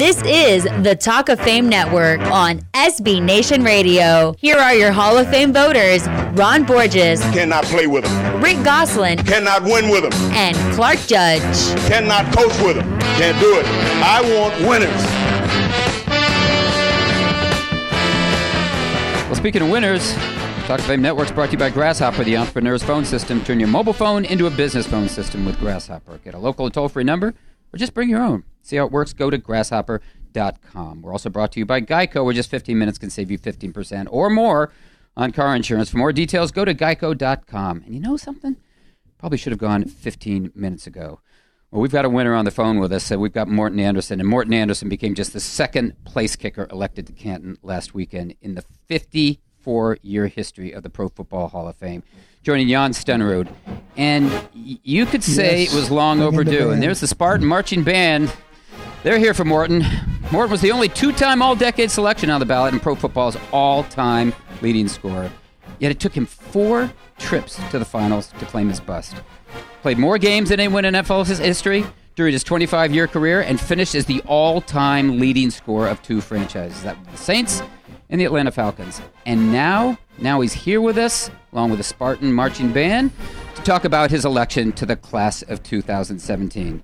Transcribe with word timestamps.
This 0.00 0.22
is 0.22 0.64
the 0.82 0.96
Talk 0.98 1.28
of 1.28 1.38
Fame 1.38 1.68
Network 1.68 2.22
on 2.32 2.60
SB 2.72 3.22
Nation 3.22 3.62
Radio. 3.62 4.34
Here 4.38 4.56
are 4.56 4.74
your 4.74 4.92
Hall 4.92 5.18
of 5.18 5.28
Fame 5.28 5.52
voters 5.52 6.08
Ron 6.32 6.64
Borges, 6.64 7.20
Cannot 7.34 7.64
play 7.64 7.86
with 7.86 8.06
him. 8.06 8.40
Rick 8.42 8.64
Gosselin, 8.64 9.18
Cannot 9.18 9.62
win 9.64 9.90
with 9.90 10.04
him. 10.04 10.12
and 10.32 10.56
Clark 10.74 11.00
Judge. 11.06 11.42
Cannot 11.86 12.24
coach 12.34 12.58
with 12.62 12.78
him. 12.78 12.98
Can't 13.18 13.38
do 13.40 13.58
it. 13.58 13.66
I 14.02 14.22
want 14.22 14.54
winners. 14.66 15.02
Well, 19.26 19.34
speaking 19.34 19.60
of 19.60 19.68
winners, 19.68 20.14
Talk 20.64 20.78
of 20.78 20.86
Fame 20.86 21.02
Network's 21.02 21.30
brought 21.30 21.48
to 21.48 21.52
you 21.52 21.58
by 21.58 21.68
Grasshopper, 21.68 22.24
the 22.24 22.38
entrepreneur's 22.38 22.82
phone 22.82 23.04
system. 23.04 23.44
Turn 23.44 23.60
your 23.60 23.68
mobile 23.68 23.92
phone 23.92 24.24
into 24.24 24.46
a 24.46 24.50
business 24.50 24.86
phone 24.86 25.10
system 25.10 25.44
with 25.44 25.60
Grasshopper. 25.60 26.16
Get 26.24 26.32
a 26.32 26.38
local 26.38 26.70
toll 26.70 26.88
free 26.88 27.04
number 27.04 27.34
or 27.74 27.76
just 27.76 27.92
bring 27.92 28.08
your 28.08 28.22
own. 28.22 28.44
See 28.62 28.76
how 28.76 28.84
it 28.86 28.92
works? 28.92 29.12
Go 29.12 29.30
to 29.30 29.38
grasshopper.com. 29.38 31.02
We're 31.02 31.12
also 31.12 31.30
brought 31.30 31.52
to 31.52 31.58
you 31.60 31.66
by 31.66 31.80
Geico, 31.80 32.24
where 32.24 32.34
just 32.34 32.50
15 32.50 32.78
minutes 32.78 32.98
can 32.98 33.10
save 33.10 33.30
you 33.30 33.38
15% 33.38 34.06
or 34.10 34.30
more 34.30 34.72
on 35.16 35.32
car 35.32 35.54
insurance. 35.56 35.90
For 35.90 35.98
more 35.98 36.12
details, 36.12 36.52
go 36.52 36.64
to 36.64 36.74
geico.com. 36.74 37.82
And 37.84 37.94
you 37.94 38.00
know 38.00 38.16
something? 38.16 38.56
Probably 39.18 39.38
should 39.38 39.52
have 39.52 39.58
gone 39.58 39.84
15 39.84 40.52
minutes 40.54 40.86
ago. 40.86 41.20
Well, 41.70 41.82
we've 41.82 41.92
got 41.92 42.04
a 42.04 42.08
winner 42.10 42.34
on 42.34 42.44
the 42.44 42.50
phone 42.50 42.78
with 42.80 42.92
us. 42.92 43.04
So 43.04 43.18
we've 43.18 43.32
got 43.32 43.46
Morten 43.48 43.78
Andersen, 43.78 44.18
and 44.20 44.28
Morten 44.28 44.52
Andersen 44.52 44.88
became 44.88 45.14
just 45.14 45.32
the 45.32 45.40
second 45.40 45.94
place 46.04 46.36
kicker 46.36 46.66
elected 46.70 47.06
to 47.06 47.12
Canton 47.12 47.58
last 47.62 47.94
weekend 47.94 48.34
in 48.40 48.54
the 48.54 48.64
54 48.86 49.98
year 50.02 50.26
history 50.26 50.72
of 50.72 50.82
the 50.82 50.90
Pro 50.90 51.08
Football 51.08 51.48
Hall 51.48 51.68
of 51.68 51.76
Fame, 51.76 52.02
joining 52.42 52.68
Jan 52.68 52.90
Stenerud. 52.92 53.48
And 53.96 54.30
you 54.52 55.06
could 55.06 55.22
say 55.22 55.62
Yes. 55.62 55.72
it 55.72 55.76
was 55.76 55.90
long 55.90 56.20
overdue. 56.22 56.70
And 56.70 56.82
there's 56.82 57.00
the 57.00 57.06
Spartan 57.06 57.46
Marching 57.46 57.84
Band. 57.84 58.32
They're 59.02 59.18
here 59.18 59.32
for 59.32 59.44
Morten. 59.46 59.82
Morten 60.30 60.50
was 60.50 60.60
the 60.60 60.72
only 60.72 60.88
two 60.88 61.12
time 61.12 61.40
All 61.40 61.56
Decade 61.56 61.90
selection 61.90 62.28
on 62.28 62.38
the 62.38 62.46
ballot 62.46 62.74
in 62.74 62.80
pro 62.80 62.94
football's 62.94 63.36
all 63.50 63.82
time 63.84 64.34
leading 64.60 64.88
scorer. 64.88 65.30
Yet 65.78 65.90
it 65.90 66.00
took 66.00 66.12
him 66.12 66.26
four 66.26 66.92
trips 67.18 67.58
to 67.70 67.78
the 67.78 67.84
finals 67.84 68.26
to 68.38 68.44
claim 68.44 68.68
his 68.68 68.80
bust. 68.80 69.16
Played 69.80 69.98
more 69.98 70.18
games 70.18 70.50
than 70.50 70.60
anyone 70.60 70.84
in 70.84 70.94
NFL 70.94 71.26
his- 71.26 71.38
history 71.38 71.86
during 72.14 72.32
his 72.34 72.44
25 72.44 72.92
year 72.94 73.06
career 73.06 73.40
and 73.40 73.58
finished 73.58 73.94
as 73.94 74.04
the 74.04 74.20
all 74.26 74.60
time 74.60 75.18
leading 75.18 75.50
scorer 75.50 75.88
of 75.88 76.02
two 76.02 76.20
franchises 76.20 76.82
that 76.82 76.96
the 77.10 77.16
Saints 77.16 77.62
and 78.10 78.20
the 78.20 78.26
Atlanta 78.26 78.50
Falcons. 78.50 79.00
And 79.24 79.50
now, 79.50 79.96
now 80.18 80.42
he's 80.42 80.52
here 80.52 80.82
with 80.82 80.98
us, 80.98 81.30
along 81.54 81.70
with 81.70 81.78
the 81.78 81.84
Spartan 81.84 82.34
Marching 82.34 82.70
Band, 82.70 83.12
to 83.54 83.62
talk 83.62 83.86
about 83.86 84.10
his 84.10 84.26
election 84.26 84.72
to 84.72 84.84
the 84.84 84.96
class 84.96 85.40
of 85.42 85.62
2017. 85.62 86.82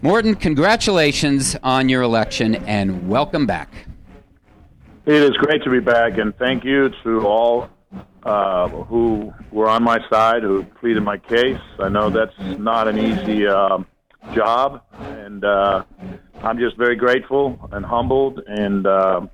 Morten, 0.00 0.34
congratulations 0.34 1.56
on 1.62 1.88
your 1.88 2.02
election 2.02 2.54
and 2.66 3.08
welcome 3.08 3.46
back. 3.46 3.68
It 5.04 5.14
is 5.14 5.32
great 5.32 5.62
to 5.64 5.70
be 5.70 5.80
back, 5.80 6.18
and 6.18 6.36
thank 6.36 6.64
you 6.64 6.90
to 7.02 7.26
all 7.26 7.68
uh, 8.22 8.68
who 8.68 9.32
were 9.50 9.68
on 9.68 9.82
my 9.82 9.98
side, 10.08 10.42
who 10.42 10.64
pleaded 10.80 11.02
my 11.02 11.18
case. 11.18 11.60
I 11.78 11.88
know 11.88 12.08
that's 12.08 12.38
not 12.38 12.88
an 12.88 12.98
easy 12.98 13.46
um 13.46 13.86
job, 14.34 14.82
and 15.00 15.44
uh, 15.44 15.84
I'm 16.42 16.58
just 16.58 16.76
very 16.76 16.96
grateful 16.96 17.58
and 17.72 17.84
humbled, 17.84 18.40
and 18.46 18.86
uh, 18.86 19.26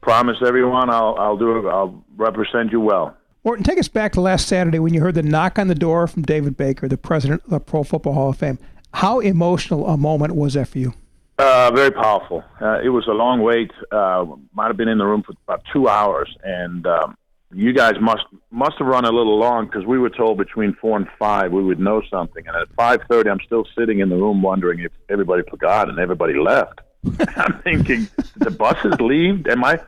promise 0.00 0.36
everyone 0.44 0.90
I'll, 0.90 1.14
I'll 1.18 1.36
do 1.36 1.58
it. 1.58 1.70
I'll 1.70 2.04
represent 2.16 2.72
you 2.72 2.80
well. 2.80 3.16
Morten, 3.44 3.64
take 3.64 3.78
us 3.78 3.88
back 3.88 4.12
to 4.12 4.20
last 4.20 4.48
Saturday 4.48 4.78
when 4.78 4.92
you 4.92 5.00
heard 5.00 5.14
the 5.14 5.22
knock 5.22 5.58
on 5.58 5.68
the 5.68 5.74
door 5.74 6.06
from 6.06 6.22
David 6.22 6.56
Baker, 6.56 6.88
the 6.88 6.98
president 6.98 7.42
of 7.44 7.50
the 7.50 7.60
Pro 7.60 7.84
Football 7.84 8.14
Hall 8.14 8.30
of 8.30 8.36
Fame. 8.36 8.58
How 8.92 9.20
emotional 9.20 9.86
a 9.86 9.96
moment 9.96 10.34
was 10.34 10.54
that 10.54 10.68
for 10.68 10.78
you? 10.78 10.94
Uh, 11.38 11.70
very 11.70 11.90
powerful. 11.90 12.44
Uh, 12.60 12.80
it 12.82 12.90
was 12.90 13.06
a 13.06 13.12
long 13.12 13.40
wait. 13.42 13.70
Uh, 13.90 14.26
might 14.52 14.66
have 14.66 14.76
been 14.76 14.88
in 14.88 14.98
the 14.98 15.06
room 15.06 15.22
for 15.22 15.32
about 15.48 15.62
two 15.72 15.88
hours, 15.88 16.36
and 16.44 16.86
um, 16.86 17.16
you 17.54 17.72
guys 17.72 17.94
must 18.00 18.24
must 18.50 18.76
have 18.78 18.86
run 18.86 19.06
a 19.06 19.10
little 19.10 19.38
long 19.38 19.64
because 19.64 19.86
we 19.86 19.98
were 19.98 20.10
told 20.10 20.36
between 20.36 20.74
four 20.74 20.98
and 20.98 21.08
five 21.18 21.50
we 21.50 21.62
would 21.64 21.80
know 21.80 22.02
something. 22.10 22.46
And 22.46 22.54
at 22.56 22.68
five 22.74 23.00
thirty, 23.08 23.30
I'm 23.30 23.40
still 23.40 23.66
sitting 23.78 24.00
in 24.00 24.10
the 24.10 24.16
room 24.16 24.42
wondering 24.42 24.80
if 24.80 24.92
everybody 25.08 25.42
forgot 25.48 25.88
and 25.88 25.98
everybody 25.98 26.34
left. 26.34 26.80
I'm 27.36 27.60
thinking, 27.62 28.08
did 28.16 28.26
the 28.36 28.50
buses 28.50 28.94
leave? 29.00 29.46
Am 29.46 29.64
I? 29.64 29.80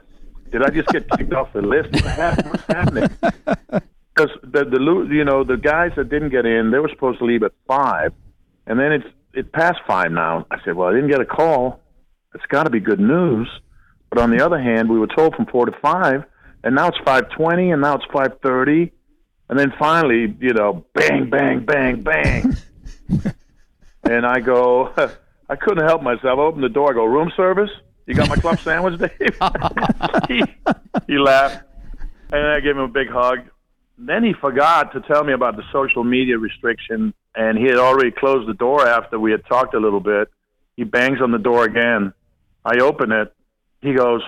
Did 0.51 0.63
I 0.63 0.71
just 0.71 0.89
get 0.89 1.09
kicked 1.11 1.35
off 1.35 1.53
the 1.53 1.63
list? 1.63 1.93
What's 1.93 2.65
happening? 2.67 3.11
Because 4.15 4.37
the 4.43 4.65
the 4.65 5.09
you 5.11 5.25
know 5.25 5.43
the 5.43 5.57
guys 5.57 5.93
that 5.97 6.11
didn't 6.11 6.29
get 6.31 6.45
in, 6.45 6.71
they 6.71 6.79
were 6.79 6.91
supposed 6.91 7.19
to 7.21 7.25
leave 7.25 7.43
at 7.43 7.53
five, 7.67 8.13
and 8.67 8.79
then 8.79 8.93
it's 8.93 9.07
it's 9.35 9.49
past 9.53 9.79
five 9.87 10.13
now. 10.13 10.47
I 10.51 10.59
said, 10.65 10.75
well, 10.75 10.89
I 10.89 10.93
didn't 10.93 11.11
get 11.11 11.21
a 11.21 11.27
call. 11.27 11.81
It's 12.35 12.45
got 12.47 12.65
to 12.65 12.71
be 12.71 12.81
good 12.81 13.01
news. 13.01 13.49
But 14.11 14.21
on 14.21 14.31
the 14.31 14.45
other 14.45 14.61
hand, 14.61 14.91
we 14.91 14.99
were 14.99 15.07
told 15.07 15.35
from 15.35 15.47
four 15.47 15.65
to 15.65 15.73
five, 15.81 16.25
and 16.63 16.75
now 16.75 16.89
it's 16.89 16.99
five 17.05 17.31
twenty, 17.31 17.71
and 17.71 17.81
now 17.81 17.95
it's 17.95 18.05
five 18.13 18.39
thirty, 18.43 18.93
and 19.49 19.59
then 19.59 19.73
finally, 19.79 20.37
you 20.39 20.53
know, 20.53 20.85
bang, 20.95 21.31
bang, 21.31 21.65
bang, 21.65 22.03
bang, 22.03 22.57
and 24.03 24.27
I 24.27 24.41
go, 24.41 24.93
I 25.49 25.57
couldn't 25.57 25.87
help 25.87 26.03
myself. 26.03 26.39
I 26.39 26.43
opened 26.43 26.65
the 26.65 26.69
door. 26.69 26.91
I 26.91 26.95
go, 26.95 27.05
room 27.05 27.33
service. 27.37 27.71
You 28.07 28.15
got 28.15 28.29
my 28.29 28.37
club 28.37 28.59
sandwich, 28.61 28.99
Dave? 28.99 29.39
he, 30.29 30.43
he 31.07 31.19
laughed, 31.19 31.65
and 32.33 32.47
I 32.47 32.61
gave 32.61 32.77
him 32.77 32.83
a 32.83 32.89
big 32.89 33.09
hug. 33.09 33.39
Then 33.97 34.25
he 34.25 34.35
forgot 34.35 34.93
to 34.93 35.01
tell 35.01 35.25
me 35.25 35.33
about 35.33 35.57
the 35.57 35.63
social 35.73 36.05
media 36.05 36.37
restriction, 36.37 37.15
and 37.35 37.59
he 37.59 37.65
had 37.65 37.77
already 37.77 38.11
closed 38.11 38.49
the 38.49 38.55
door 38.55 38.87
after 38.87 39.19
we 39.19 39.31
had 39.31 39.45
talked 39.47 39.75
a 39.75 39.81
little 39.81 40.01
bit. 40.01 40.29
He 40.77 40.85
bangs 40.85 41.21
on 41.21 41.33
the 41.33 41.39
door 41.39 41.65
again. 41.65 42.13
I 42.65 42.79
open 42.79 43.13
it. 43.13 43.35
He 43.81 43.95
goes, 43.95 44.23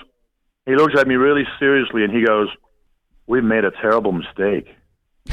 he 0.66 0.74
looks 0.76 0.94
at 0.98 1.06
me 1.06 1.16
really 1.16 1.44
seriously, 1.58 2.04
and 2.04 2.12
he 2.12 2.24
goes, 2.24 2.48
"We've 3.26 3.44
made 3.44 3.64
a 3.64 3.70
terrible 3.70 4.12
mistake." 4.12 4.74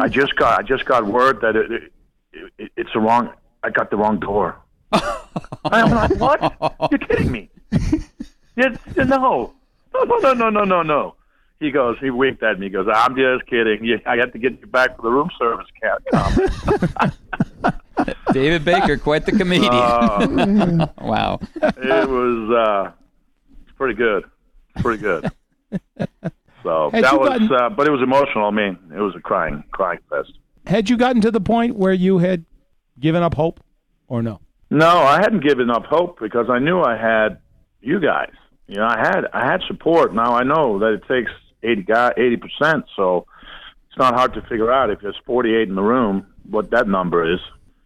I 0.00 0.08
just 0.08 0.34
got 0.36 0.58
I 0.58 0.62
just 0.62 0.84
got 0.86 1.06
word 1.06 1.40
that 1.42 1.56
it, 1.56 1.70
it, 1.72 1.92
it, 2.58 2.72
it's 2.76 2.92
the 2.92 3.00
wrong. 3.00 3.30
I 3.62 3.70
got 3.70 3.90
the 3.90 3.96
wrong 3.96 4.18
door. 4.18 4.56
I'm 4.92 5.90
like, 5.90 6.16
what? 6.16 6.90
You're 6.90 6.98
kidding 6.98 7.30
me? 7.30 7.50
It's, 8.56 8.78
no, 8.96 9.52
no, 9.92 10.04
no, 10.04 10.32
no, 10.32 10.48
no, 10.48 10.64
no, 10.64 10.82
no. 10.84 11.16
He 11.60 11.70
goes, 11.70 11.96
he 12.00 12.10
winked 12.10 12.42
at 12.42 12.58
me. 12.58 12.66
He 12.66 12.70
goes, 12.70 12.86
"I'm 12.92 13.14
just 13.16 13.46
kidding. 13.46 13.84
You, 13.84 13.98
I 14.06 14.16
got 14.16 14.32
to 14.32 14.38
get 14.38 14.60
you 14.60 14.66
back 14.66 14.96
for 14.96 15.02
the 15.02 15.10
room 15.10 15.30
service 15.38 15.66
count." 15.82 16.02
comment." 16.10 17.14
David 18.32 18.64
Baker, 18.64 18.98
quite 18.98 19.24
the 19.24 19.32
comedian. 19.32 19.72
Uh, 19.72 20.88
wow. 21.00 21.40
it 21.54 22.08
was 22.08 22.50
uh, 22.50 22.92
pretty 23.76 23.94
good, 23.94 24.24
pretty 24.80 25.00
good. 25.00 25.30
So 26.62 26.90
Had 26.92 27.04
that 27.04 27.18
was, 27.18 27.28
gotten- 27.28 27.52
uh, 27.52 27.68
but 27.70 27.86
it 27.86 27.90
was 27.90 28.02
emotional. 28.02 28.46
I 28.46 28.50
mean, 28.50 28.78
it 28.94 29.00
was 29.00 29.14
a 29.16 29.20
crying, 29.20 29.62
crying 29.70 30.00
fest. 30.10 30.32
Had 30.66 30.90
you 30.90 30.96
gotten 30.96 31.20
to 31.22 31.30
the 31.30 31.40
point 31.40 31.76
where 31.76 31.92
you 31.92 32.18
had 32.18 32.44
given 32.98 33.22
up 33.22 33.34
hope, 33.34 33.60
or 34.08 34.22
no? 34.22 34.40
No, 34.70 34.88
I 34.88 35.20
hadn't 35.20 35.44
given 35.44 35.70
up 35.70 35.84
hope 35.84 36.18
because 36.20 36.46
I 36.50 36.58
knew 36.58 36.80
I 36.82 36.96
had 36.96 37.38
you 37.80 38.00
guys. 38.00 38.32
You 38.66 38.76
know, 38.76 38.86
I 38.86 38.98
had 38.98 39.26
I 39.32 39.44
had 39.46 39.60
support. 39.68 40.14
Now 40.14 40.34
I 40.34 40.42
know 40.42 40.78
that 40.80 40.94
it 40.94 41.02
takes 41.06 41.30
eighty 41.64 41.82
guy 41.82 42.12
eighty 42.16 42.36
percent, 42.36 42.84
so 42.96 43.26
it's 43.88 43.98
not 43.98 44.14
hard 44.14 44.34
to 44.34 44.42
figure 44.42 44.72
out 44.72 44.90
if 44.90 45.00
there's 45.00 45.18
forty 45.26 45.54
eight 45.54 45.68
in 45.68 45.74
the 45.74 45.82
room 45.82 46.26
what 46.48 46.70
that 46.70 46.88
number 46.88 47.32
is. 47.32 47.40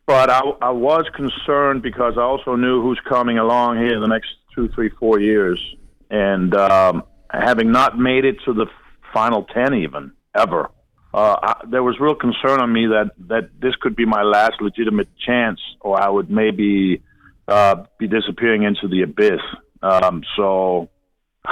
But 0.07 0.31
I, 0.31 0.41
I 0.63 0.71
was 0.71 1.05
concerned 1.15 1.83
because 1.83 2.15
I 2.17 2.23
also 2.23 2.57
knew 2.57 2.81
who's 2.81 3.01
coming 3.07 3.39
along 3.39 3.77
here 3.77 3.95
in 3.95 4.01
the 4.01 4.09
next 4.09 4.29
two, 4.55 4.69
three, 4.69 4.89
four 4.89 5.21
years, 5.21 5.61
and 6.11 6.55
um, 6.55 7.03
having 7.31 7.71
not 7.73 7.99
made 7.99 8.25
it 8.25 8.37
to 8.47 8.55
the 8.55 8.67
final 9.13 9.45
ten 9.45 9.75
even 9.75 10.13
ever, 10.35 10.71
uh, 11.13 11.37
I, 11.43 11.67
there 11.69 11.83
was 11.83 11.99
real 12.01 12.15
concern 12.15 12.61
on 12.61 12.73
me 12.73 12.87
that 12.87 13.13
that 13.29 13.51
this 13.61 13.75
could 13.77 13.97
be 13.97 14.05
my 14.05 14.23
last 14.23 14.61
legitimate 14.61 15.09
chance, 15.19 15.61
or 15.81 16.01
I 16.01 16.09
would 16.09 16.31
maybe 16.31 17.03
uh, 17.47 17.85
be 17.99 18.09
disappearing 18.09 18.63
into 18.63 18.89
the 18.89 19.03
abyss. 19.03 19.41
Um, 19.83 20.23
so 20.37 20.91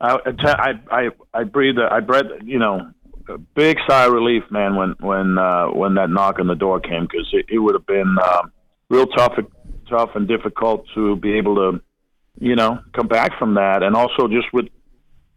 I, 0.00 0.18
I, 0.44 0.72
I, 0.90 1.08
I 1.34 1.44
breathed, 1.44 1.78
I 1.78 2.00
breathed, 2.00 2.44
you 2.44 2.58
know, 2.58 2.92
a 3.28 3.38
big 3.38 3.76
sigh 3.88 4.06
of 4.06 4.12
relief, 4.12 4.44
man, 4.50 4.76
when 4.76 4.94
when 5.00 5.36
uh, 5.36 5.66
when 5.66 5.94
that 5.96 6.08
knock 6.08 6.38
on 6.38 6.46
the 6.46 6.54
door 6.54 6.80
came, 6.80 7.02
because 7.02 7.28
it, 7.32 7.46
it 7.50 7.58
would 7.58 7.74
have 7.74 7.86
been 7.86 8.16
um, 8.24 8.52
real 8.88 9.06
tough, 9.06 9.34
tough 9.88 10.10
and 10.14 10.26
difficult 10.26 10.86
to 10.94 11.16
be 11.16 11.34
able 11.34 11.56
to, 11.56 11.80
you 12.40 12.56
know, 12.56 12.78
come 12.94 13.08
back 13.08 13.38
from 13.38 13.54
that, 13.54 13.82
and 13.82 13.94
also 13.94 14.28
just 14.28 14.46
with, 14.52 14.68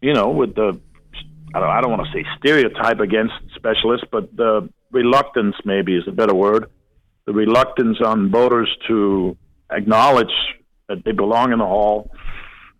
you 0.01 0.13
know, 0.13 0.29
with 0.29 0.55
the, 0.55 0.79
I 1.53 1.59
don't, 1.59 1.69
I 1.69 1.81
don't 1.81 1.91
want 1.91 2.05
to 2.05 2.13
say 2.13 2.25
stereotype 2.37 2.99
against 2.99 3.33
specialists, 3.55 4.07
but 4.11 4.35
the 4.35 4.69
reluctance 4.91 5.55
maybe 5.65 5.97
is 5.97 6.03
a 6.07 6.11
better 6.11 6.35
word, 6.35 6.67
the 7.25 7.33
reluctance 7.33 7.97
on 7.99 8.31
voters 8.31 8.69
to 8.87 9.35
acknowledge 9.69 10.33
that 10.87 11.03
they 11.03 11.11
belong 11.11 11.51
in 11.51 11.59
the 11.59 11.65
hall. 11.65 12.11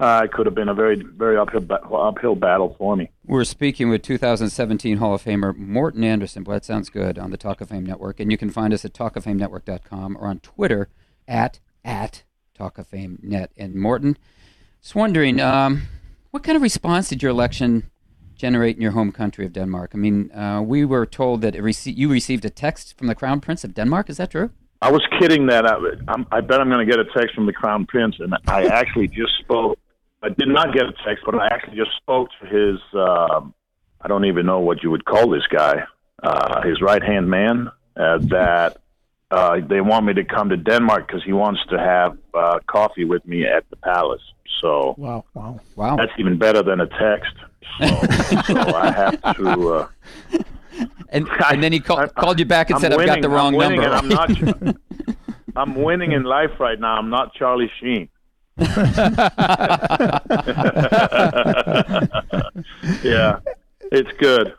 Uh, 0.02 0.24
it 0.24 0.32
could 0.32 0.48
have 0.48 0.56
been 0.56 0.68
a 0.68 0.74
very, 0.74 0.96
very 0.96 1.38
uphill, 1.38 1.62
ba- 1.62 1.80
uphill 1.84 2.34
battle 2.34 2.76
for 2.80 2.96
me. 2.96 3.12
We're 3.24 3.44
speaking 3.44 3.88
with 3.88 4.02
2017 4.02 4.98
Hall 4.98 5.14
of 5.14 5.24
Famer 5.24 5.56
Morten 5.56 6.04
Andersen. 6.04 6.42
Boy, 6.42 6.54
that 6.54 6.66
sounds 6.66 6.90
good 6.90 7.20
on 7.20 7.30
the 7.30 7.38
Talk 7.38 7.62
of 7.62 7.70
Fame 7.70 7.86
Network. 7.86 8.20
And 8.20 8.32
you 8.32 8.38
can 8.38 8.50
find 8.50 8.74
us 8.74 8.84
at 8.84 8.94
talkoffamenetwork.com 8.94 10.18
or 10.18 10.26
on 10.26 10.40
Twitter 10.40 10.90
at, 11.28 11.60
at 11.86 12.24
Talk 12.56 12.80
of 12.80 12.88
Fame 12.88 13.20
net. 13.22 13.52
And 13.56 13.76
Morten, 13.76 14.18
just 14.82 14.96
wondering, 14.96 15.40
um, 15.40 15.84
what 16.32 16.42
kind 16.42 16.56
of 16.56 16.64
response 16.64 17.10
did 17.10 17.22
your 17.22 17.30
election 17.30 17.92
generate 18.34 18.78
in 18.78 18.82
your 18.82 18.94
home 18.94 19.12
country 19.12 19.46
of 19.46 19.54
Denmark? 19.54 19.92
I 19.94 19.98
mean, 19.98 20.32
uh, 20.32 20.64
we 20.64 20.84
were 20.84 21.06
told 21.06 21.42
that 21.42 21.54
rece- 21.54 21.96
you 21.96 22.10
received 22.10 22.44
a 22.44 22.50
text 22.50 22.98
from 22.98 23.06
the 23.06 23.14
Crown 23.14 23.40
Prince 23.40 23.64
of 23.64 23.76
Denmark. 23.76 24.10
Is 24.10 24.18
that 24.18 24.32
true? 24.32 24.50
I 24.82 24.90
was 24.90 25.06
kidding 25.20 25.46
that. 25.46 25.68
I, 25.68 25.76
I'm, 26.08 26.26
I 26.32 26.42
bet 26.42 26.60
I'm 26.60 26.70
going 26.70 26.84
to 26.84 26.92
get 26.92 27.00
a 27.00 27.06
text 27.16 27.36
from 27.36 27.46
the 27.46 27.54
Crown 27.54 27.86
Prince, 27.86 28.16
and 28.20 28.34
I 28.48 28.66
actually 28.66 29.08
just 29.08 29.38
spoke. 29.40 29.78
I 30.24 30.30
did 30.30 30.48
not 30.48 30.74
get 30.74 30.84
a 30.86 30.94
text, 31.06 31.24
but 31.26 31.36
I 31.36 31.48
actually 31.48 31.78
just 31.78 31.96
spoke 31.98 32.30
to 32.42 32.46
his. 32.48 32.80
Uh, 32.94 33.42
I 34.02 34.08
don't 34.08 34.26
even 34.26 34.46
know 34.46 34.60
what 34.60 34.84
you 34.84 34.92
would 34.92 35.06
call 35.06 35.30
this 35.30 35.46
guy. 35.48 35.84
Uh, 36.22 36.62
his 36.62 36.82
right 36.82 37.02
hand 37.02 37.30
man. 37.30 37.72
Uh, 37.98 38.20
that 38.20 38.78
uh, 39.32 39.60
they 39.68 39.82
want 39.82 40.06
me 40.06 40.14
to 40.14 40.24
come 40.24 40.48
to 40.50 40.56
Denmark 40.58 41.08
because 41.08 41.24
he 41.24 41.34
wants 41.34 41.60
to 41.70 41.78
have 41.78 42.18
uh, 42.34 42.60
coffee 42.68 43.04
with 43.04 43.26
me 43.28 43.46
at 43.46 43.70
the 43.70 43.76
palace. 43.78 44.22
So 44.62 44.96
Wow, 44.98 45.26
wow. 45.34 45.60
Wow. 45.76 45.96
that's 45.98 46.12
even 46.18 46.38
better 46.38 46.62
than 46.64 46.80
a 46.82 46.88
text. 46.88 47.34
So, 47.80 47.88
so 48.54 48.60
I 48.76 48.92
have 48.92 49.36
to. 49.36 49.74
Uh, 49.74 49.88
and, 51.10 51.28
and 51.50 51.64
then 51.64 51.74
he 51.74 51.80
call, 51.80 52.00
I- 52.00 52.08
called 52.08 52.40
you 52.40 52.46
back 52.46 52.70
and 52.70 52.76
I'm 52.76 52.82
said, 52.82 52.94
"I've 52.94 53.06
got 53.06 53.22
the 53.22 53.30
wrong 53.30 53.54
I'm 53.54 53.58
winning, 53.58 53.82
number." 53.82 53.98
And 53.98 54.14
I'm 54.14 54.60
not. 54.66 54.76
I'm 55.56 55.76
winning 55.76 56.14
in 56.14 56.24
life 56.24 56.60
right 56.60 56.80
now. 56.80 56.98
I'm 56.98 57.10
not 57.10 57.34
Charlie 57.34 57.72
Sheen. 57.82 58.08
yeah, 63.02 63.40
it's 63.92 64.12
good. 64.20 64.54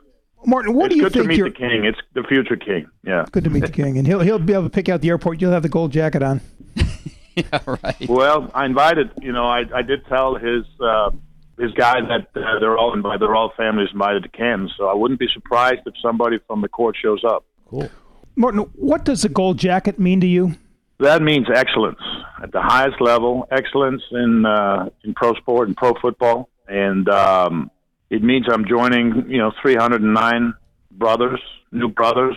Martin, 0.44 0.74
what 0.74 0.86
it's 0.86 0.94
do 0.94 0.98
you 0.98 1.02
good 1.04 1.12
to 1.12 1.24
meet 1.24 1.38
you're 1.38 1.50
the 1.50 1.54
king. 1.54 1.84
It's 1.84 2.00
the 2.14 2.24
future 2.24 2.56
king. 2.56 2.88
Yeah. 3.04 3.26
good 3.30 3.44
to 3.44 3.50
meet 3.50 3.64
the 3.64 3.70
king, 3.70 3.98
and 3.98 4.06
he'll 4.06 4.18
he'll 4.18 4.40
be 4.40 4.54
able 4.54 4.64
to 4.64 4.70
pick 4.70 4.88
out 4.88 5.02
the 5.02 5.08
airport. 5.08 5.40
You'll 5.40 5.52
have 5.52 5.62
the 5.62 5.68
gold 5.68 5.92
jacket 5.92 6.22
on. 6.22 6.40
yeah, 7.36 7.60
right. 7.64 8.08
Well, 8.08 8.50
I 8.54 8.66
invited. 8.66 9.12
You 9.20 9.30
know, 9.30 9.44
I 9.44 9.66
I 9.72 9.82
did 9.82 10.04
tell 10.06 10.34
his 10.34 10.64
uh, 10.80 11.12
his 11.60 11.70
guys 11.72 12.02
that 12.08 12.26
uh, 12.34 12.58
they're 12.58 12.76
all 12.76 12.94
invited. 12.94 13.20
They're 13.20 13.36
all 13.36 13.52
families 13.56 13.90
invited 13.92 14.24
to 14.24 14.28
Cannes. 14.30 14.72
So 14.76 14.88
I 14.88 14.94
wouldn't 14.94 15.20
be 15.20 15.28
surprised 15.32 15.82
if 15.86 15.94
somebody 16.02 16.40
from 16.48 16.60
the 16.60 16.68
court 16.68 16.96
shows 17.00 17.22
up. 17.24 17.44
Cool. 17.66 17.88
Martin, 18.34 18.62
what 18.74 19.04
does 19.04 19.22
the 19.22 19.28
gold 19.28 19.58
jacket 19.58 20.00
mean 20.00 20.20
to 20.22 20.26
you? 20.26 20.56
That 20.98 21.22
means 21.22 21.46
excellence 21.54 22.00
at 22.42 22.50
the 22.50 22.60
highest 22.60 23.00
level, 23.00 23.46
excellence 23.50 24.02
in 24.10 24.44
uh, 24.44 24.90
in 25.04 25.14
pro 25.14 25.34
sport 25.34 25.68
and 25.68 25.76
pro 25.76 25.94
football, 26.02 26.48
and 26.66 27.08
um, 27.08 27.70
it 28.10 28.22
means 28.22 28.46
I'm 28.50 28.66
joining 28.66 29.30
you 29.30 29.38
know 29.38 29.52
309 29.62 30.54
brothers, 30.90 31.40
new 31.70 31.88
brothers, 31.88 32.36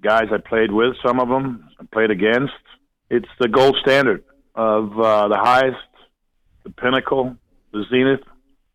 guys 0.00 0.28
I 0.32 0.38
played 0.38 0.70
with, 0.70 0.94
some 1.04 1.18
of 1.18 1.28
them 1.28 1.68
I 1.80 1.84
played 1.92 2.10
against. 2.10 2.52
It's 3.10 3.28
the 3.40 3.48
gold 3.48 3.76
standard 3.82 4.24
of 4.54 4.98
uh, 4.98 5.28
the 5.28 5.36
highest, 5.36 5.76
the 6.62 6.70
pinnacle, 6.70 7.36
the 7.72 7.84
zenith 7.90 8.24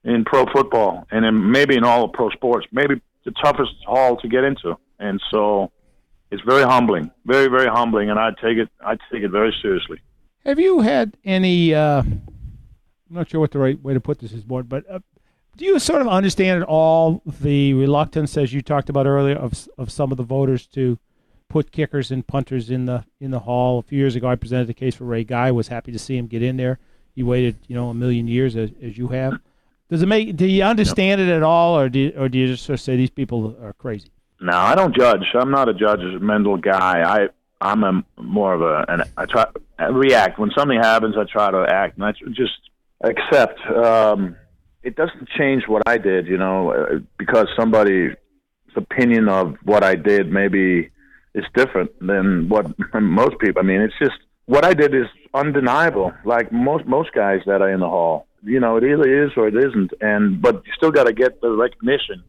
in 0.04 0.26
pro 0.26 0.46
football, 0.54 1.08
and 1.12 1.26
in, 1.26 1.52
maybe 1.52 1.76
in 1.76 1.86
all 1.86 2.04
of 2.04 2.12
pro 2.12 2.30
sports, 2.32 2.68
maybe 2.74 3.02
the 3.24 3.32
toughest 3.44 3.72
hall 3.86 4.18
to 4.18 4.28
get 4.28 4.44
into, 4.44 4.78
and 5.00 5.22
so 5.32 5.72
it's 6.30 6.42
very 6.46 6.64
humbling, 6.64 7.10
very 7.26 7.48
very 7.48 7.68
humbling, 7.68 8.10
and 8.10 8.20
I 8.20 8.32
take 8.32 8.58
it 8.58 8.68
I 8.82 8.98
take 9.10 9.24
it 9.24 9.32
very 9.32 9.56
seriously. 9.62 10.02
Have 10.48 10.60
you 10.62 10.80
had 10.80 11.18
any? 11.26 11.74
Uh, 11.74 12.00
I'm 12.00 12.22
not 13.10 13.30
sure 13.30 13.42
what 13.42 13.52
the 13.52 13.60
right 13.60 13.82
way 13.84 13.94
to 13.94 14.00
put 14.00 14.20
this 14.20 14.32
is, 14.32 14.48
Mort, 14.48 14.70
but 14.70 14.90
uh, 14.90 15.00
do 15.58 15.66
you 15.66 15.78
sort 15.78 16.02
of 16.02 16.08
understand 16.08 16.62
at 16.64 16.68
all 16.70 17.22
the 17.26 17.74
reluctance, 17.74 18.38
as 18.38 18.54
you 18.54 18.62
talked 18.62 18.90
about 18.90 19.06
earlier, 19.06 19.36
of 19.36 19.68
of 19.78 19.92
some 19.92 20.10
of 20.10 20.16
the 20.18 20.24
voters 20.24 20.66
to 20.68 21.00
put 21.50 21.74
kickers 21.74 22.12
and 22.12 22.26
punters 22.26 22.70
in 22.70 22.86
the 22.86 23.04
in 23.20 23.32
the 23.32 23.40
hall? 23.40 23.80
A 23.80 23.84
few 23.84 23.98
years 23.98 24.16
ago, 24.16 24.30
I 24.30 24.36
presented 24.36 24.70
a 24.70 24.74
case 24.74 24.96
for 24.96 25.04
Ray 25.04 25.26
Guy. 25.26 25.52
Was 25.52 25.68
happy 25.68 25.92
to 25.92 26.00
see 26.00 26.18
him 26.18 26.28
get 26.28 26.42
in 26.42 26.56
there. 26.56 26.80
He 27.14 27.24
waited, 27.24 27.58
you 27.68 27.76
know, 27.76 27.90
a 27.90 27.94
million 27.94 28.30
years 28.30 28.56
as, 28.56 28.70
as 28.82 28.98
you 28.98 29.10
have. 29.10 29.42
Does 29.90 30.02
it 30.02 30.06
make? 30.06 30.38
Do 30.38 30.46
you 30.46 30.64
understand 30.64 31.20
it 31.20 31.28
at 31.28 31.44
all, 31.44 31.78
or 31.78 31.90
do 31.90 32.00
you, 32.00 32.14
or 32.16 32.30
do 32.30 32.38
you 32.38 32.48
just 32.48 32.64
sort 32.64 32.76
of 32.76 32.82
say 32.82 32.96
these 32.96 33.10
people 33.10 33.58
are 33.62 33.74
crazy? 33.74 34.12
No, 34.40 34.56
I 34.56 34.76
don't 34.76 34.96
judge. 34.96 35.26
I'm 35.34 35.52
not 35.52 35.68
a 35.68 35.74
judgmental 35.74 36.62
guy. 36.62 37.02
I 37.02 37.28
I'm 37.60 37.84
a 37.84 38.02
more 38.22 38.54
of 38.54 38.62
a 38.62 38.86
and 38.88 39.04
I 39.18 39.26
try 39.26 39.46
react 39.86 40.40
when 40.40 40.52
something 40.58 40.80
happens. 40.80 41.16
I 41.18 41.24
try 41.32 41.52
to 41.52 41.66
act 41.70 41.98
and 41.98 42.06
I 42.06 42.14
just 42.32 42.60
accept. 43.02 43.60
Um, 43.68 44.36
it 44.84 44.96
doesn't 44.96 45.30
change 45.38 45.64
what 45.68 45.84
I 45.86 45.98
did, 45.98 46.28
you 46.28 46.38
know, 46.38 46.72
uh, 46.72 47.00
because 47.18 47.48
somebody's 47.58 48.16
opinion 48.76 49.28
of 49.28 49.56
what 49.64 49.84
I 49.84 49.96
did 49.96 50.32
maybe 50.32 50.92
is 51.34 51.44
different 51.56 51.92
than 52.00 52.48
what 52.50 52.74
most 53.02 53.40
people. 53.40 53.62
I 53.62 53.66
mean, 53.66 53.82
it's 53.82 53.98
just 54.00 54.18
what 54.46 54.66
I 54.66 54.74
did 54.74 54.94
is 54.94 55.08
undeniable. 55.34 56.14
Like 56.26 56.52
most 56.52 56.86
most 56.86 57.12
guys 57.14 57.42
that 57.46 57.62
are 57.62 57.70
in 57.70 57.80
the 57.80 57.88
hall, 57.88 58.28
you 58.44 58.60
know, 58.60 58.78
it 58.78 58.84
either 58.84 59.26
is 59.26 59.32
or 59.36 59.48
it 59.48 59.56
isn't. 59.56 59.92
And 60.02 60.42
but 60.42 60.56
you 60.66 60.72
still 60.76 60.92
got 60.92 61.06
to 61.06 61.14
get 61.14 61.42
the 61.42 61.52
recognition. 61.52 62.24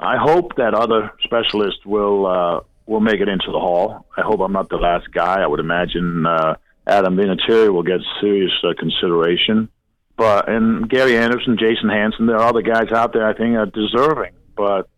I 0.00 0.16
hope 0.16 0.56
that 0.56 0.74
other 0.74 1.12
specialists 1.22 1.86
will 1.86 2.26
uh, 2.26 2.60
will 2.86 3.00
make 3.00 3.20
it 3.20 3.28
into 3.28 3.52
the 3.52 3.60
hall. 3.60 4.06
I 4.16 4.22
hope 4.22 4.40
I'm 4.40 4.52
not 4.52 4.68
the 4.68 4.76
last 4.76 5.10
guy. 5.12 5.40
I 5.40 5.46
would 5.46 5.60
imagine 5.60 6.26
uh, 6.26 6.54
Adam 6.86 7.16
Vinatieri 7.16 7.72
will 7.72 7.82
get 7.82 8.00
serious 8.20 8.52
uh, 8.64 8.74
consideration. 8.78 9.68
But 10.16 10.48
and 10.48 10.88
Gary 10.88 11.16
Anderson, 11.16 11.56
Jason 11.58 11.88
Hanson, 11.88 12.26
there 12.26 12.36
are 12.36 12.48
other 12.48 12.62
guys 12.62 12.92
out 12.92 13.12
there 13.12 13.26
I 13.26 13.34
think 13.34 13.56
are 13.56 13.66
deserving, 13.66 14.32
but 14.56 14.88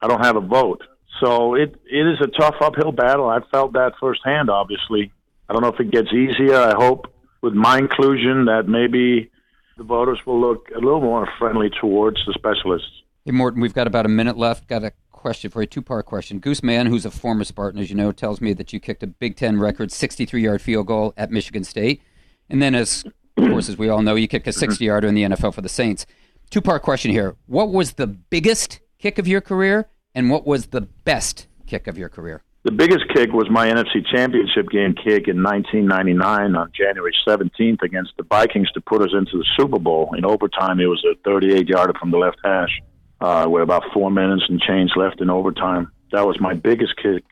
I 0.00 0.08
don't 0.08 0.24
have 0.24 0.36
a 0.36 0.40
vote. 0.40 0.82
So 1.20 1.54
it 1.54 1.74
it 1.86 2.06
is 2.06 2.20
a 2.20 2.26
tough 2.26 2.56
uphill 2.60 2.92
battle. 2.92 3.28
I 3.28 3.40
felt 3.52 3.74
that 3.74 3.92
firsthand. 4.00 4.50
Obviously, 4.50 5.12
I 5.48 5.52
don't 5.52 5.62
know 5.62 5.68
if 5.68 5.80
it 5.80 5.90
gets 5.90 6.12
easier. 6.12 6.56
I 6.56 6.74
hope 6.74 7.06
with 7.40 7.54
my 7.54 7.78
inclusion 7.78 8.46
that 8.46 8.66
maybe 8.66 9.30
the 9.76 9.84
voters 9.84 10.18
will 10.26 10.40
look 10.40 10.68
a 10.74 10.78
little 10.78 11.00
more 11.00 11.28
friendly 11.38 11.70
towards 11.80 12.24
the 12.26 12.32
specialists. 12.32 12.90
Hey, 13.24 13.32
Morten, 13.32 13.60
we've 13.60 13.74
got 13.74 13.86
about 13.86 14.06
a 14.06 14.08
minute 14.08 14.36
left. 14.36 14.66
Got 14.66 14.84
a 14.84 14.92
question 15.24 15.50
for 15.50 15.62
you, 15.62 15.66
two 15.66 15.80
part 15.80 16.04
question. 16.04 16.38
Goose 16.38 16.62
Man, 16.62 16.84
who's 16.84 17.06
a 17.06 17.10
former 17.10 17.44
Spartan, 17.44 17.80
as 17.80 17.88
you 17.88 17.96
know, 17.96 18.12
tells 18.12 18.42
me 18.42 18.52
that 18.52 18.74
you 18.74 18.78
kicked 18.78 19.02
a 19.02 19.06
Big 19.06 19.36
Ten 19.36 19.58
record 19.58 19.90
63 19.90 20.42
yard 20.42 20.60
field 20.60 20.86
goal 20.86 21.14
at 21.16 21.30
Michigan 21.30 21.64
State. 21.64 22.02
And 22.50 22.60
then, 22.60 22.74
as 22.74 23.06
of 23.38 23.48
course, 23.48 23.70
as 23.70 23.78
we 23.78 23.88
all 23.88 24.02
know, 24.02 24.16
you 24.16 24.28
kicked 24.28 24.46
a 24.46 24.50
mm-hmm. 24.50 24.60
60 24.60 24.84
yarder 24.84 25.08
in 25.08 25.14
the 25.14 25.22
NFL 25.22 25.54
for 25.54 25.62
the 25.62 25.68
Saints. 25.70 26.04
Two 26.50 26.60
part 26.60 26.82
question 26.82 27.10
here. 27.10 27.36
What 27.46 27.70
was 27.70 27.94
the 27.94 28.06
biggest 28.06 28.80
kick 28.98 29.18
of 29.18 29.26
your 29.26 29.40
career, 29.40 29.88
and 30.14 30.28
what 30.28 30.46
was 30.46 30.66
the 30.66 30.82
best 30.82 31.46
kick 31.66 31.86
of 31.86 31.96
your 31.96 32.10
career? 32.10 32.42
The 32.64 32.72
biggest 32.72 33.08
kick 33.14 33.32
was 33.32 33.48
my 33.48 33.68
NFC 33.68 34.04
Championship 34.14 34.68
game 34.68 34.92
kick 34.92 35.26
in 35.26 35.42
1999 35.42 36.54
on 36.54 36.70
January 36.76 37.14
17th 37.26 37.80
against 37.80 38.12
the 38.18 38.24
Vikings 38.24 38.70
to 38.72 38.82
put 38.82 39.00
us 39.00 39.14
into 39.14 39.38
the 39.38 39.46
Super 39.56 39.78
Bowl. 39.78 40.14
In 40.18 40.26
overtime, 40.26 40.80
it 40.80 40.86
was 40.86 41.02
a 41.10 41.14
38 41.24 41.66
yarder 41.66 41.94
from 41.98 42.10
the 42.10 42.18
left 42.18 42.36
hash 42.44 42.78
uh, 43.24 43.48
with 43.48 43.62
about 43.62 43.82
four 43.94 44.10
minutes 44.10 44.44
and 44.48 44.60
change 44.60 44.90
left 44.96 45.22
in 45.22 45.30
overtime. 45.30 45.90
That 46.12 46.26
was 46.26 46.38
my 46.40 46.52
biggest 46.52 46.94
kick. 47.02 47.24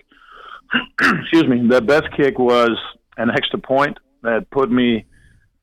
Excuse 1.01 1.47
me. 1.47 1.69
The 1.69 1.83
best 1.83 2.07
kick 2.17 2.39
was 2.39 2.71
an 3.19 3.31
extra 3.31 3.59
point 3.59 3.99
that 4.23 4.51
put 4.51 4.71
me 4.71 5.05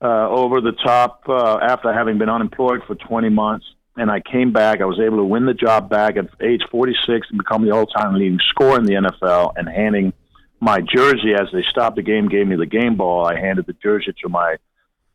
uh, 0.02 0.30
over 0.30 0.62
the 0.62 0.74
top 0.86 1.24
uh, 1.28 1.58
after 1.58 1.92
having 1.92 2.20
been 2.20 2.30
unemployed 2.30 2.82
for 2.86 2.94
20 2.94 3.30
months. 3.30 3.66
And 3.98 4.12
I 4.12 4.20
came 4.20 4.54
back. 4.54 4.82
I 4.82 4.86
was 4.86 5.00
able 5.00 5.18
to 5.18 5.24
win 5.24 5.48
the 5.48 5.56
job 5.56 5.90
back 5.90 6.16
at 6.16 6.28
age 6.42 6.62
46 6.70 7.28
and 7.32 7.38
become 7.40 7.66
the 7.66 7.72
all-time 7.72 8.14
leading 8.14 8.40
scorer 8.50 8.78
in 8.78 8.86
the 8.86 8.94
NFL. 8.94 9.54
And 9.58 9.68
handing 9.68 10.14
my 10.60 10.80
jersey 10.80 11.34
as 11.34 11.48
they 11.52 11.64
stopped 11.72 11.96
the 11.96 12.04
game, 12.04 12.30
gave 12.30 12.46
me 12.48 12.56
the 12.56 12.68
game 12.68 12.98
ball. 12.98 13.26
I 13.26 13.40
handed 13.40 13.66
the 13.66 13.76
jersey 13.82 14.14
to 14.22 14.30
my 14.30 14.58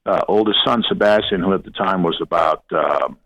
uh, 0.05 0.23
oldest 0.27 0.59
son, 0.67 0.83
Sebastian, 0.89 1.41
who 1.41 1.55
at 1.55 1.65
the 1.65 1.71
time 1.71 2.03
was 2.03 2.19
about 2.21 2.65
um, 2.73 3.17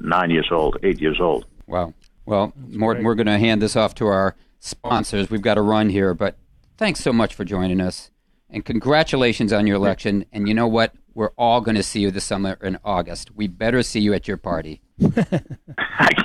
nine 0.00 0.30
years 0.30 0.48
old, 0.50 0.76
eight 0.82 1.00
years 1.00 1.20
old. 1.20 1.46
Wow. 1.66 1.94
Well, 2.26 2.52
Morten, 2.56 3.04
we're 3.04 3.14
going 3.14 3.26
to 3.26 3.38
hand 3.38 3.60
this 3.62 3.76
off 3.76 3.94
to 3.96 4.06
our 4.06 4.36
sponsors. 4.58 5.30
We've 5.30 5.42
got 5.42 5.54
to 5.54 5.62
run 5.62 5.88
here, 5.88 6.14
but 6.14 6.36
thanks 6.76 7.00
so 7.00 7.12
much 7.12 7.34
for 7.34 7.44
joining 7.44 7.80
us. 7.80 8.10
And 8.48 8.64
congratulations 8.64 9.52
on 9.52 9.66
your 9.66 9.76
election. 9.76 10.24
And 10.32 10.48
you 10.48 10.54
know 10.54 10.66
what? 10.66 10.94
We're 11.14 11.30
all 11.36 11.60
going 11.60 11.76
to 11.76 11.82
see 11.82 12.00
you 12.00 12.10
this 12.10 12.24
summer 12.24 12.56
in 12.62 12.78
August. 12.84 13.30
We 13.34 13.46
better 13.48 13.82
see 13.82 14.00
you 14.00 14.14
at 14.14 14.28
your 14.28 14.36
party. 14.36 14.80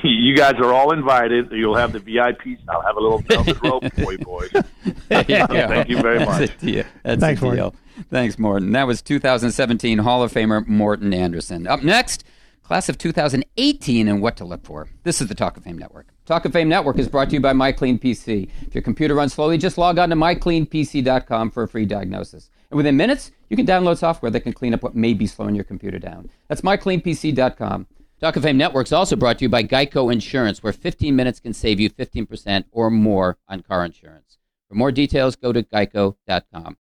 you 0.04 0.36
guys 0.36 0.56
are 0.56 0.74
all 0.74 0.92
invited. 0.92 1.52
You'll 1.52 1.76
have 1.76 1.92
the 1.94 2.00
VIPs. 2.00 2.60
I'll 2.70 2.82
have 2.82 2.98
a 2.98 3.00
little 3.00 3.20
velvet 3.20 3.62
rope 3.64 3.94
for 3.94 4.12
you 4.12 4.20
boys. 4.20 4.52
There 5.08 5.26
you. 5.28 5.46
Thank 5.48 5.90
you 5.90 6.02
very 6.02 6.20
much. 6.20 6.40
That's 6.40 6.64
a 6.64 6.66
deal. 6.66 6.84
That's 7.04 7.20
Thanks, 7.20 7.42
a 7.42 7.52
deal. 7.56 7.76
Thanks, 8.10 8.40
Morten. 8.40 8.72
That 8.72 8.88
was 8.88 9.02
2017 9.02 10.00
Hall 10.00 10.24
of 10.24 10.34
Famer 10.34 10.66
Morten 10.68 11.14
Andersen. 11.14 11.68
Up 11.68 11.84
next, 11.84 12.24
class 12.66 12.90
of 12.90 12.98
2018 12.98 14.08
and 14.08 14.22
what 14.22 14.36
to 14.38 14.46
look 14.46 14.66
for. 14.66 14.90
This 15.04 15.22
is 15.22 15.28
the 15.28 15.36
Talk 15.36 15.56
of 15.56 15.64
Fame 15.64 15.78
Network. 15.78 16.08
Talk 16.26 16.46
of 16.46 16.54
Fame 16.54 16.68
Network 16.68 16.98
is 16.98 17.08
brought 17.08 17.30
to 17.30 17.36
you 17.36 17.40
by 17.40 17.54
MyCleanPC. 17.54 18.50
If 18.66 18.74
your 18.74 18.82
computer 18.82 19.14
runs 19.14 19.34
slowly, 19.34 19.60
just 19.60 19.78
log 19.78 20.00
on 20.00 20.10
to 20.10 20.16
mycleanpc.com 20.16 21.52
for 21.52 21.64
a 21.64 21.68
free 21.68 21.86
diagnosis. 21.86 22.50
And 22.72 22.78
within 22.78 22.98
minutes, 22.98 23.32
you 23.50 23.56
can 23.56 23.68
download 23.68 24.00
software 24.00 24.32
that 24.32 24.42
can 24.42 24.54
clean 24.54 24.74
up 24.74 24.82
what 24.82 24.96
may 24.96 25.14
be 25.14 25.28
slowing 25.28 25.54
your 25.54 25.64
computer 25.64 26.00
down. 26.00 26.32
That's 26.48 26.62
mycleanpc.com. 26.62 27.88
Talk 28.20 28.36
of 28.36 28.44
Fame 28.44 28.58
Network 28.58 28.88
is 28.88 28.94
also 28.94 29.16
brought 29.16 29.38
to 29.38 29.46
you 29.46 29.50
by 29.50 29.62
Geico 29.62 30.12
Insurance, 30.12 30.64
where 30.64 30.74
15 30.74 31.16
minutes 31.16 31.40
can 31.40 31.54
save 31.54 31.80
you 31.80 31.92
15% 31.92 32.66
or 32.72 32.90
more 32.90 33.38
on 33.48 33.62
car 33.62 33.86
insurance. 33.86 34.40
For 34.70 34.76
more 34.76 34.92
details, 34.92 35.36
go 35.36 35.54
to 35.54 35.62
geico.com. 35.62 36.74